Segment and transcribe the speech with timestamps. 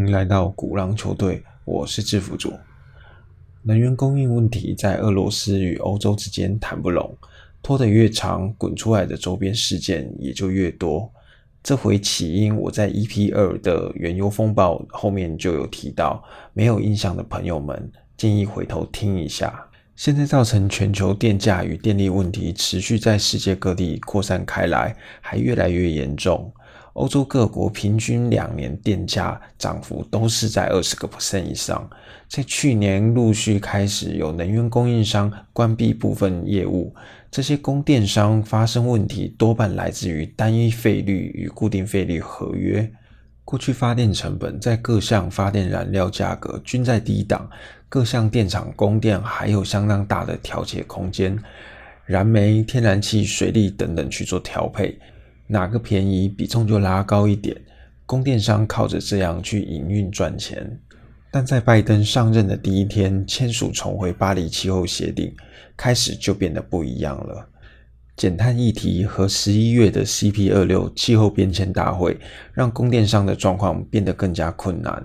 [0.00, 2.54] 迎来到鼓浪球队，我是制服组。
[3.62, 7.14] 能源供应问题在俄罗斯与欧洲之间谈不拢，
[7.62, 11.12] 拖得越长，滚出来的周边事件也就越多。
[11.62, 19.66] 这回起因我在 EP 二的原油风暴后面就有提到，没有印象的朋友们建议回头听一下。
[19.96, 26.50] 现在造成全球电价与电力问题持续在世界各地扩散开来，还越来越严重。
[26.94, 31.88] 欧洲各国平均两年电价涨幅都是在二十个 percent 以上。
[32.28, 36.94] 在去年陆续开始有能源供应商关闭部分业务，
[37.30, 42.90] 这些供电商发生问题多半来自于单一费率与固定费率合约。
[43.44, 47.50] 过去发电成本在各项发电燃料价格均在低档，
[47.88, 51.36] 各项电厂供电还有相当大的调节空间，
[52.06, 54.96] 燃煤、天然气、水力等等去做调配，
[55.50, 57.56] 哪个便宜比重就拉高一点，
[58.06, 60.78] 供电商靠着这样去营运赚钱。
[61.32, 65.34] 但在拜登上任的第一天签署重回巴黎气候协定，
[65.76, 67.48] 开始就变得不一样了。
[68.16, 72.16] 减碳议题和十一月的 CP 二六气候变迁大会，
[72.52, 75.04] 让供电商的状况变得更加困难，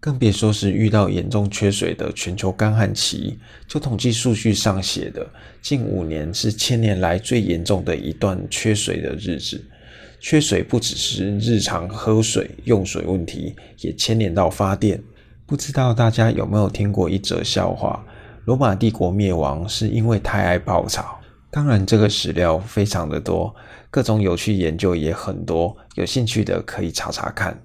[0.00, 3.38] 更别说是遇到严重缺水的全球干旱期。
[3.68, 5.24] 就统计数据上写的，
[5.62, 9.62] 近五年是千年来最严重的一段缺水的日子。
[10.26, 14.98] 缺水不只是日常喝水用水问题，也牵连到发电。
[15.44, 18.02] 不知道大家有没有听过一则笑话？
[18.46, 21.20] 罗马帝国灭亡是因为太爱泡澡。
[21.50, 23.54] 当然，这个史料非常的多，
[23.90, 27.62] 各种有趣研究也很多，有兴趣的可以查查看。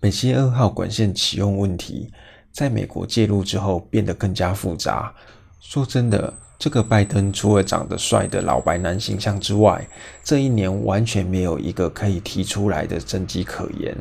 [0.00, 2.10] 美西二号管线启用问题，
[2.50, 5.14] 在美国介入之后变得更加复杂。
[5.60, 9.88] 说真的，这个拜登除了长得帅的老白男形象之外，
[10.22, 13.96] 这一年完全没有一个可以提出来的政绩可言，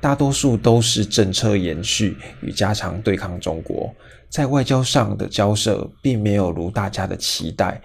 [0.00, 3.92] 大多数都是政策延续与加强对抗中国，
[4.28, 7.82] 在外交上的交涉并没有如大家的期待。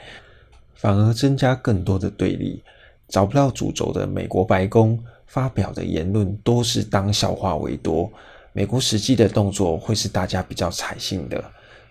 [0.75, 2.63] 反而增加更多的对立，
[3.07, 8.11] 找不到主轴的美国白宫发表的言论多是当笑话为多，
[8.53, 11.43] 美国实际的动作会是大家比较采信的。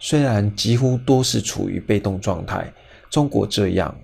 [0.03, 2.72] 虽然几乎多是处于被动状态，
[3.11, 3.94] 中国这样，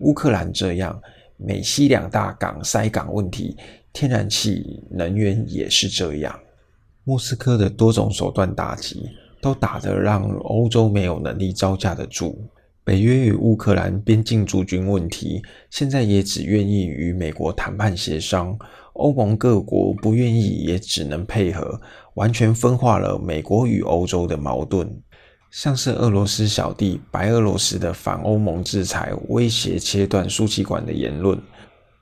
[0.00, 1.00] 乌克兰这样，
[1.38, 3.56] 美西两大港塞港问题，
[3.90, 6.38] 天然气能源也是这样，
[7.04, 9.08] 莫斯科的多种手段打击，
[9.40, 12.38] 都打得让欧洲没有能力招架得住。
[12.84, 18.56] 北约与乌克兰边境驻军问题，现在也只愿意与美国谈判协商，
[18.92, 21.80] 欧盟各国不愿意，也只能配合，
[22.14, 24.88] 完全分化了美国与欧洲的矛盾。
[25.56, 31.40] 像是俄罗斯小弟白俄罗斯的反欧盟制裁，威胁切断输气管的言论。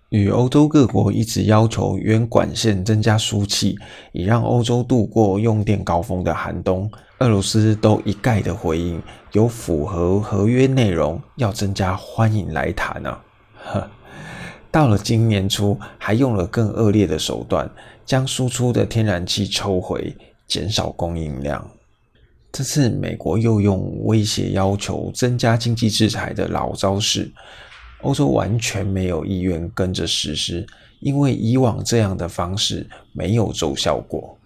[0.09, 3.79] 与欧洲各国一直要求原管线增加输气，
[4.11, 9.01] 以让欧洲度过用电高峰的寒冬，俄罗斯都一概的回应，
[9.31, 13.23] 有符合合约内容，要增加欢迎来谈啊！
[13.55, 13.89] 呵，
[14.73, 17.71] 到了今年初，还用了更恶劣的手段，
[18.05, 20.17] 将输出的天然气抽回，
[20.49, 21.65] 减少供应量。
[22.55, 27.29] 这次美国又用威胁要求增加经济制裁的老招式。
[28.03, 30.65] 欧洲完全没有意愿跟着实施，
[31.01, 34.39] 因为以往这样的方式没有奏效过。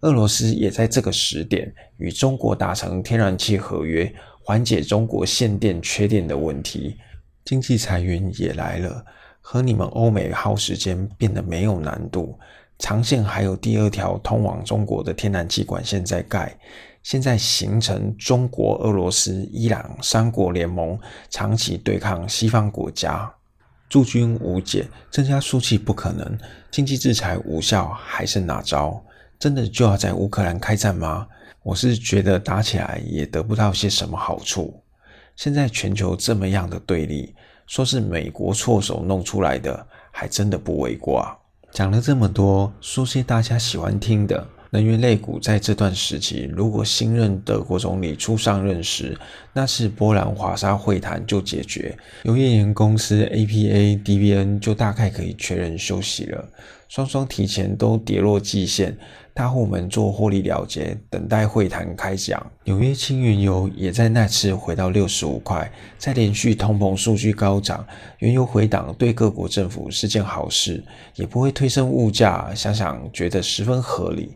[0.00, 6.96] 俄罗斯也在这个时点与中国达成天然气合约，缓解中国限电缺电的问题。
[7.44, 9.04] 经济裁员也来了，
[9.40, 12.36] 和你们欧美耗时间变得没有难度。
[12.80, 16.58] 长线还有第二条通往中国的天然气管线在盖。
[17.04, 20.98] 现在形成中国、俄罗斯、伊朗三国联盟，
[21.28, 23.30] 长期对抗西方国家，
[23.90, 26.38] 驻军无解，增加输气不可能，
[26.70, 29.04] 经济制裁无效，还是哪招？
[29.38, 31.28] 真的就要在乌克兰开战吗？
[31.62, 34.82] 我是觉得打起来也得不到些什么好处。
[35.36, 37.34] 现在全球这么样的对立，
[37.66, 41.22] 说是美国错手弄出来的，还真的不为过！
[41.70, 44.48] 讲了这么多，说些大家喜欢听的。
[44.74, 49.16] 能源类股在这段时期，如果新任德国总理初上任时，
[49.52, 56.44] 那是波兰华沙会谈就解决，油页岩公司 APA、DBN 就大概可以确认休息了，
[56.88, 58.98] 双双提前都跌落季线，
[59.32, 62.44] 大户们做获利了结，等待会谈开讲。
[62.64, 67.86] 纽约轻原油也在那次回到六十五块，在连续通膨数据高涨，
[68.18, 70.82] 原油回档对各国政府是件好事，
[71.14, 74.32] 也不会推升物价，想想觉得十分合理。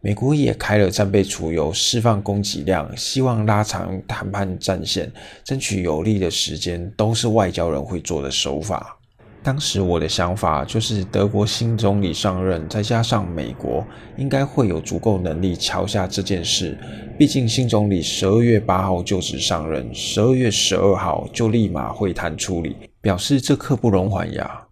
[0.00, 5.10] 美国也开了战备储油，释放供给量，希望拉长谈判战线，
[5.42, 8.96] 争取有利的时间，都是外交人会做的手法。
[9.42, 13.84] 当时我的想法就是，德国新总理上任，再加上美国，
[14.16, 16.78] 应该会有足够能力敲下这件事。
[17.18, 24.67] 毕竟新总理十二月八号就职上任，十二月十二号就立马会谈处理，表示这刻不容缓呀。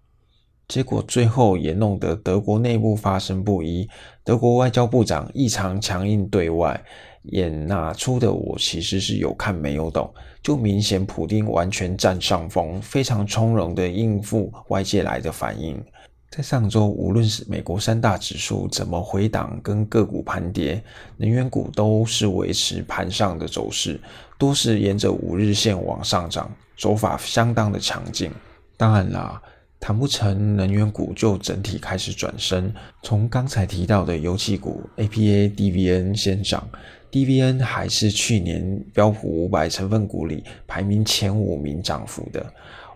[0.68, 3.88] 结果最后也弄得德国内部发生不一，
[4.24, 6.82] 德国外交部长异常强硬对外。
[7.30, 15.82] 演那出的我其实是有看没有懂，就明显普丁完全占上风，非常从容的应付外界来的反应。
[16.30, 20.80] 在上周，无论是美国三大指数怎么回档跟个股盘跌，
[21.16, 24.00] 能源股都是维持盘上的走势，
[24.38, 28.30] 多是沿着五日线往上涨，走法相当的强劲。
[28.76, 29.40] 当然啦。
[29.86, 32.74] 谈不成能源股，就整体开始转升。
[33.04, 36.68] 从刚才提到的油气股，APA、DVN 先涨
[37.12, 42.44] ，DVN 还是去年标普五百成分股里排名前五名涨幅的，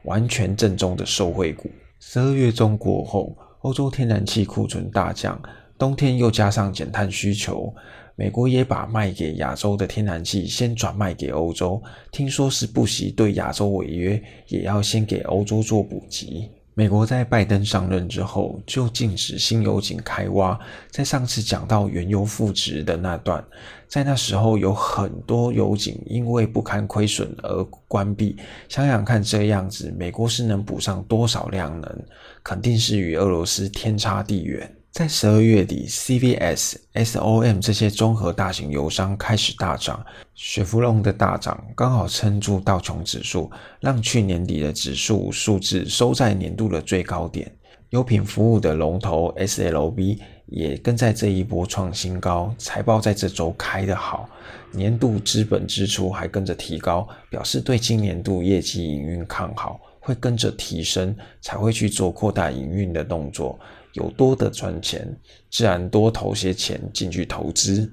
[0.03, 1.71] 完全正宗的受惠股。
[2.01, 5.41] 十二月中过后，欧洲天然气库存大降，
[5.79, 7.73] 冬天又加上减碳需求，
[8.17, 16.51] 美国也把卖给亚洲的天然气先转卖给欧洲，听说是不惜对亚洲违约，也要先给欧洲做补给。
[16.75, 20.59] 美国在拜登上任之后就禁止新油井开挖，
[20.91, 23.45] 在上次讲到原油负值的那段，
[23.87, 28.37] 在那时候有很多油井因为不堪亏损而关闭。
[28.69, 32.03] 想想看，这样子美国是能补上多少量能？
[32.43, 34.75] 肯定是与俄罗斯天差地远。
[34.91, 40.05] 在十二月底，CVS、SOM 这些综合大型油商开始大涨，
[40.35, 43.49] 雪佛龙的大涨刚好撑住道琼指数，
[43.79, 47.51] 让去年底的指数数字收在年度的最高点。
[47.91, 54.29] 油品服务的龙头 SLB 也跟在这一波创新高，财报在这周开得好，
[54.73, 63.57] 年度资本支出还跟着提高，表示对今年度业绩营运看好，会跟着提升，才会去做扩大营运的动作。
[63.93, 65.07] 有多的赚钱，
[65.51, 67.89] 自然多投些钱进去投资。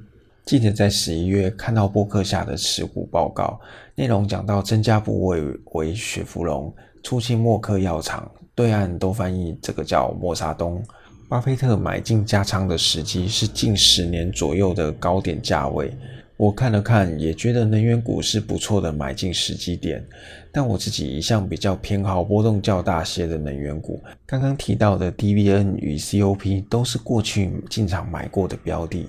[0.46, 3.60] 记得在十一月看到播客下的持股报告，
[3.96, 5.42] 内容讲到增加部位
[5.74, 6.74] 为雪芙蓉，
[7.04, 10.82] 出清默克药厂，对岸都翻译这个叫默沙东。
[11.28, 15.94] 巴菲特买进加仓的时机是近十年左右的高点价位。
[16.38, 20.06] 我看了看，也觉得能源股是不错的买进时机点，
[20.52, 24.00] 但我自己一向比较偏好波动较大些的能源股。
[24.24, 29.08] 刚刚提到的 DVN 与 COP 都是过去进场买过的标的，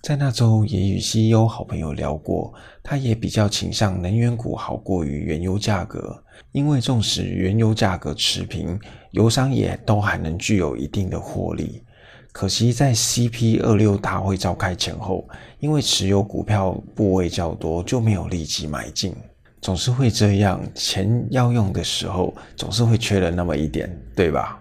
[0.00, 8.80] 在那周也与 CEO 好朋友聊过，他也比较倾向能源股好过于原油价格，因为纵使原油价格持平，
[9.10, 11.82] 油商也都还能具有一定的获利。
[12.32, 15.28] 可惜在 CP 二六大会召开前后，
[15.60, 19.14] 因为持有股票部位较多，就没有立即买进。
[19.60, 24.58] 总是会这样，钱要用的时候，总是会缺了那么一点，对吧？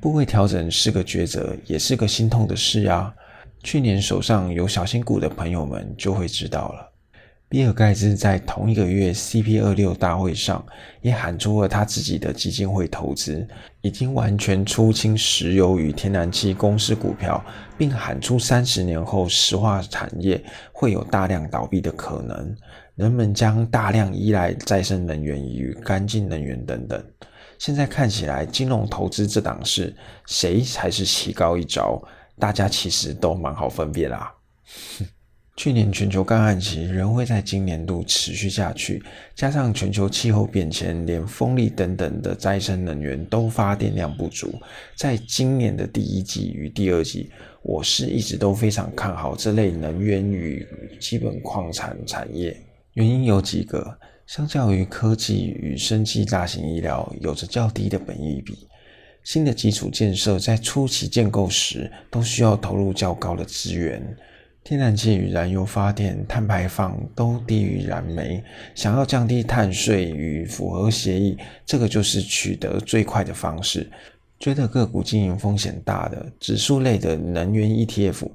[0.00, 3.14] 部位调整是个抉择，也是个心痛的事啊。
[3.62, 6.93] 去年手上有小新股的朋友们就会知道了。
[7.48, 10.64] 比尔盖茨在同一个月 CP 二六大会上
[11.02, 13.46] 也喊出了他自己的基金会投资
[13.80, 17.44] 已经完全出清石油与天然气公司股票，
[17.78, 20.42] 并喊出三十年后石化产业
[20.72, 22.56] 会有大量倒闭的可能，
[22.96, 27.04] 人们将大量依赖再生能源与干净能源等等。
[27.58, 29.94] 现在看起来，金融投资这档事，
[30.26, 32.02] 谁才是棋高一招？
[32.36, 34.34] 大家其实都蛮好分辨啦。
[35.56, 39.00] 去年全球干旱期仍会在今年度持续下去，
[39.36, 44.52] 加上全球气候变迁，连风力等等的再生能源都发电量不足。
[44.96, 47.30] 在今年的第一季与第二季，
[47.62, 50.66] 我是一直都非常看好这类能源与
[50.98, 52.56] 基本矿产产业。
[52.94, 53.96] 原因有几个，
[54.26, 58.66] 相较于科技与生技大型医疗，有着较低的本益比。
[59.22, 64.02] 新的基础建设在初期建构时，都需要投入较高的资源。
[64.64, 68.42] 天然气与燃油发电碳排放都低于燃煤，
[68.74, 73.86] 想要降低碳税与符合协议，这个就是取得最快的方式。
[74.40, 78.26] 觉得个股经营风险大的指数类的能源 ETF，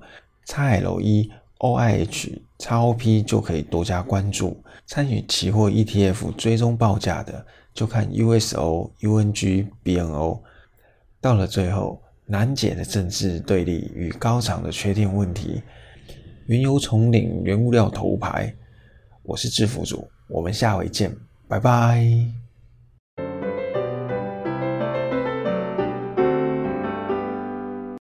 [0.45, 4.63] 叉 L 一 OIH 叉 OP 就可以多加关注。
[4.85, 7.43] 参与期货 ETF 追踪报价的，
[7.73, 10.39] 就看 USO、UNG、BNO。
[11.19, 15.63] 到了最后，难解的政治对立与高涨的缺电问题。
[16.49, 18.51] 原油重领原物料头牌，
[19.21, 21.15] 我是制服主，我们下回见，
[21.47, 22.48] 拜拜。